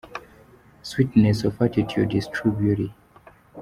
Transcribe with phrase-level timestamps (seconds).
[0.81, 2.91] Sweetness of attitude is true beauty.